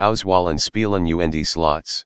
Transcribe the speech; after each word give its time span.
Auswahlen 0.00 0.58
Spielen 0.58 1.04
UND 1.08 1.44
Slots. 1.44 2.04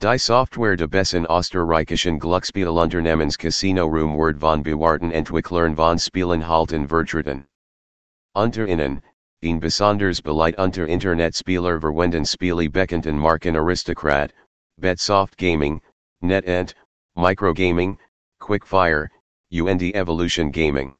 Die 0.00 0.18
Software 0.18 0.76
de 0.76 0.86
Bessen 0.86 1.26
Österreichischen 1.30 2.18
Glücksspielelunternehmens 2.18 3.38
Casino 3.38 3.86
Room 3.86 4.14
Word 4.14 4.38
von 4.38 4.62
Bewarten 4.62 5.10
Entwicklern 5.10 5.74
von 5.74 5.96
Spielen 5.96 6.42
halten 6.42 6.86
vertreten. 6.86 7.46
Unter 8.36 8.66
ihnen, 8.66 9.00
een 9.42 9.58
besonders 9.58 10.20
beleit 10.20 10.56
unter 10.58 10.86
Internetspieler 10.86 11.80
verwenden 11.80 12.26
Spiele 12.26 12.70
bekannten 12.70 13.18
Marken 13.18 13.56
Aristocrat, 13.56 14.30
Betsoft 14.78 15.38
Gaming, 15.38 15.80
NetEnt, 16.22 16.74
Microgaming, 17.16 17.96
Quickfire, 18.38 19.08
UND 19.50 19.80
Evolution 19.80 20.50
Gaming. 20.50 20.94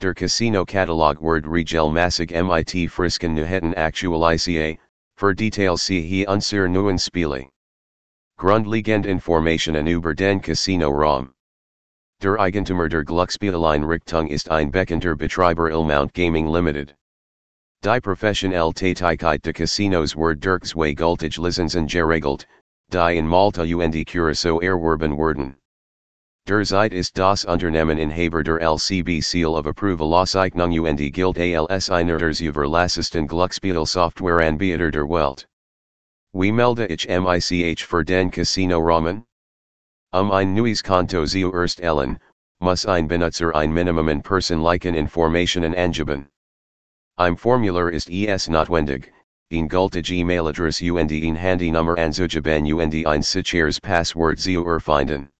Der 0.00 0.12
Casino 0.12 0.66
Catalog 0.66 1.18
Word 1.22 1.46
Regel 1.46 1.90
Massig 1.90 2.30
MIT 2.30 2.90
Frisken 2.90 3.34
Nuhetten 3.34 3.74
Actualisier, 3.74 4.76
für 5.24 5.34
Details 5.34 5.80
see 5.80 6.02
he 6.02 6.26
unser. 6.26 6.68
Grundlegend 8.36 9.06
Informationen 9.06 9.86
über 9.86 10.14
den 10.14 10.38
Casino 10.38 10.90
Raum. 10.90 11.32
Der 12.20 12.38
Eigentümer 12.38 12.90
der 12.90 13.04
Glücksspieleinrichtung 13.04 14.28
ist 14.28 14.50
ein 14.50 14.70
bekannter 14.70 15.16
Betreiber 15.16 15.70
Ellmount 15.70 16.12
Gaming 16.12 16.46
Limited. 16.46 16.94
Die 17.82 18.00
professionelle 18.02 18.74
Tätigkeit 18.74 19.40
de 19.42 19.54
Casinos 19.54 20.14
wird 20.14 20.44
durch 20.44 20.64
zwei 20.64 20.92
gültige 20.92 21.40
Lizenzen 21.40 21.86
geregelt, 21.86 22.46
die 22.92 23.16
in 23.16 23.26
Malta 23.26 23.62
und 23.62 24.06
Curacao 24.06 24.60
erwerben 24.60 25.16
werden. 25.16 25.56
Der 26.46 26.62
Zeit 26.62 26.92
ist 26.92 27.16
das 27.16 27.46
Unternehmen 27.46 27.96
Inhaber 27.96 28.42
der 28.42 28.60
LCB 28.60 29.22
Seal 29.22 29.54
of 29.56 29.66
Approval 29.66 30.12
Auszeichnung 30.12 30.78
und 30.78 30.98
gilt 30.98 31.38
als 31.70 31.88
einer 31.88 32.18
der 32.18 32.38
Überlassesten 32.38 33.26
Glücksspielsoftwareanbieter 33.26 34.90
der 34.90 35.08
Welt. 35.08 35.48
Wie 36.34 36.52
melde 36.52 36.84
ich 36.88 37.08
mich 37.08 37.86
für 37.86 38.04
den 38.04 38.30
Casino 38.30 38.78
Rahmen? 38.80 39.24
Um 40.12 40.30
ein 40.32 40.52
neues 40.52 40.82
Konto 40.82 41.24
zu 41.24 41.50
erstellen, 41.50 42.18
muss 42.60 42.84
ein 42.84 43.08
Benutzer 43.08 43.54
ein 43.54 43.72
Minimum 43.72 44.10
an 44.10 44.22
personlichen 44.22 44.94
Informationen 44.94 45.74
angeben. 45.74 46.28
Im 47.18 47.38
Formular 47.38 47.90
ist 47.90 48.10
es 48.10 48.50
notwendig, 48.50 49.14
ein 49.50 49.66
gültige 49.66 50.12
E-Mail-Adresse 50.12 50.92
und 50.92 51.10
ein 51.10 51.36
Handynummer 51.36 51.96
anzugeben 51.96 52.70
und 52.74 53.06
ein 53.06 53.22
sicheres 53.22 53.80
Passwort 53.80 54.38
zu 54.38 54.62
erfinden. 54.66 55.30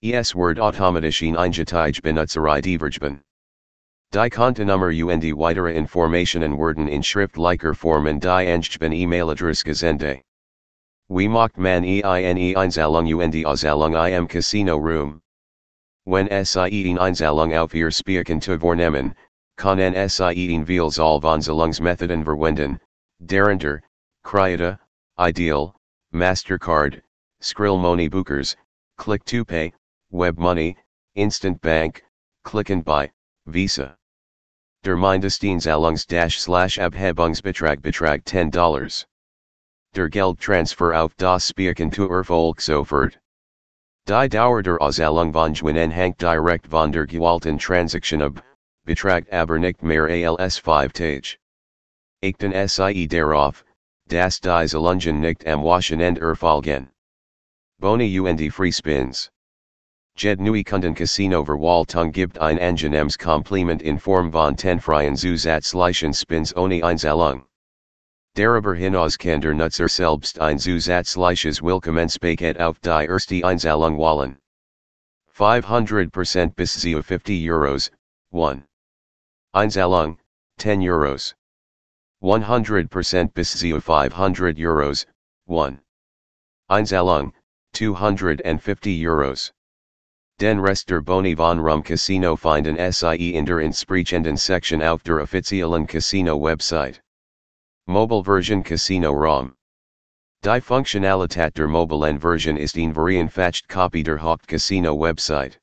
Es 0.00 0.32
Word 0.32 0.60
automatisch 0.60 1.22
ein 1.22 1.36
eingetage 1.36 2.00
Benutzer 2.00 2.60
divergeben. 2.60 3.20
Die 4.12 4.30
Kontonummer 4.30 4.90
und 4.90 5.36
weitere 5.36 5.74
Informationen 5.74 6.56
werden 6.56 6.86
in 6.86 7.02
schriftlicher 7.02 7.74
Form 7.74 8.06
in 8.06 8.20
die 8.20 8.28
Angeben 8.28 8.92
E-Mail-Adresse. 8.92 10.22
Wie 11.08 11.28
macht 11.28 11.58
man 11.58 11.82
eine 11.82 12.56
Einzahlung 12.56 13.12
und 13.12 13.44
Auszahllung 13.44 13.94
im 13.94 14.28
Casino 14.28 14.76
Room? 14.76 15.20
Wenn 16.04 16.28
sie 16.44 16.60
eine 16.60 17.00
Einzahlung 17.00 17.52
auf 17.54 17.74
ihr 17.74 17.90
Spielkonto 17.90 18.56
vornehmen, 18.56 19.16
können 19.56 20.08
sie 20.08 20.54
ein 20.54 20.64
Vielzahl 20.64 21.20
von 21.20 21.42
Zahlungsmethoden 21.42 22.22
verwenden, 22.22 22.78
darunter, 23.26 23.82
Krita, 24.22 24.78
Ideal, 25.18 25.74
Mastercard, 26.12 27.02
Skrill 27.42 27.78
Money 27.80 28.08
Bookers, 28.08 28.54
Click 28.96 29.24
to 29.24 29.44
Pay, 29.44 29.72
Web 30.10 30.38
Money, 30.38 30.74
Instant 31.16 31.60
Bank, 31.60 32.02
Click 32.42 32.70
and 32.70 32.82
Buy, 32.82 33.10
Visa. 33.44 33.94
Der 34.82 34.96
Mindesteinzahlungs 34.96 36.06
dash 36.06 36.40
slash 36.40 36.78
Abhebungsbetrag 36.78 37.82
Betrag 37.82 38.24
$10. 38.24 39.04
Der 39.92 40.08
Geldtransfer 40.08 40.94
auf 40.94 41.14
das 41.18 41.48
Spielkonto 41.48 42.08
erfolgt 42.08 42.62
sofort. 42.62 43.18
Die 44.06 44.28
Dauer 44.28 44.62
der 44.62 44.80
Auszahlung 44.80 45.30
von 45.30 45.52
Gewinn 45.52 45.90
hängt 45.90 46.18
direkt 46.18 46.68
von 46.68 46.90
der 46.90 47.06
gewalten 47.06 47.58
Transaktion 47.58 48.22
ab, 48.22 48.42
Betrag 48.86 49.30
aber 49.30 49.58
nicht 49.58 49.82
mehr 49.82 50.08
als 50.38 50.56
5 50.56 50.94
Tage. 50.94 51.36
Achten 52.24 52.68
sie 52.68 53.06
darauf, 53.06 53.62
dass 54.06 54.40
die 54.40 54.66
Zahlungen 54.66 55.20
nicht 55.20 55.46
am 55.46 55.62
Wochenende 55.62 56.22
erfolgen. 56.22 56.88
Boni 57.78 58.18
und 58.20 58.40
Free 58.50 58.72
Spins. 58.72 59.30
Jed 60.18 60.40
Nui 60.40 60.64
Kunden 60.64 60.96
Casino 60.96 61.44
Verwaltung 61.44 62.10
gibt 62.10 62.40
ein 62.40 62.58
Angenems 62.58 63.16
Komplement 63.16 63.82
in 63.82 64.00
Form 64.00 64.32
von 64.32 64.56
ten 64.56 64.80
freien 64.80 65.14
Zusatzlichen 65.14 66.12
Spins 66.12 66.52
ohne 66.56 66.82
Einzahlung. 66.82 67.44
Darüber 68.34 68.74
hinaus 68.74 69.16
kann 69.16 69.40
der 69.40 69.54
Nutzer 69.54 69.88
selbst 69.88 70.40
ein 70.40 70.58
Zusatzliches 70.58 71.62
Willkommenspaket 71.62 72.58
auf 72.58 72.80
die 72.80 73.06
erste 73.06 73.44
Einzahlung 73.44 73.96
wallen. 73.96 74.36
500% 75.36 76.56
bis 76.56 76.80
zu 76.80 77.00
50 77.00 77.48
Euros, 77.48 77.92
1. 78.32 78.64
Einzahlung, 79.52 80.18
10 80.58 80.80
Euros. 80.82 81.36
100% 82.24 83.34
bis 83.34 83.56
zu 83.56 83.80
500 83.80 84.58
Euros, 84.58 85.06
1. 85.46 85.78
Einzahlung, 86.66 87.32
250 87.72 89.06
Euros. 89.06 89.52
Den 90.40 90.60
Rest 90.60 90.86
der 90.86 91.00
Boni 91.02 91.34
von 91.34 91.58
Rum 91.58 91.82
Casino 91.82 92.36
find 92.36 92.66
finden 92.66 92.92
Sie 92.92 93.34
in 93.34 93.44
der 93.44 93.58
entsprechenden 93.58 94.36
Section 94.36 94.80
auf 94.80 95.02
der 95.02 95.20
offiziellen 95.20 95.84
Casino 95.84 96.40
Website. 96.40 97.00
Mobile 97.88 98.22
Version 98.22 98.62
Casino 98.62 99.10
ROM. 99.10 99.56
Die 100.44 100.60
Funktionalität 100.60 101.54
der 101.54 101.66
mobilen 101.66 102.20
Version 102.20 102.56
ist 102.56 102.76
ein 102.76 102.94
vereinfacht 102.94 103.68
Copy 103.68 104.04
der 104.04 104.22
Haupt 104.22 104.46
Casino 104.46 104.94
Website. 104.94 105.58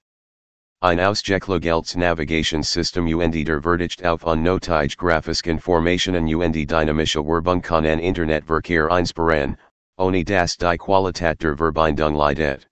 Ein 0.82 1.00
ausgeklügeltes 1.00 1.96
Navigationssystem 1.96 3.08
und 3.18 3.34
der 3.34 3.62
Verdicht 3.62 4.04
auf 4.04 4.26
unnötige 4.26 4.94
Graphikinformationen 4.98 6.28
und 6.28 6.54
dynamische 6.54 7.26
Werbung 7.26 7.62
kann 7.62 7.86
an 7.86 8.00
Internetverkehr 8.00 8.90
inspirieren, 8.90 9.56
ohne 9.98 10.26
dass 10.26 10.58
die 10.58 10.78
Qualität 10.78 11.42
der 11.42 11.56
Verbindung 11.56 12.16
leidet. 12.16 12.68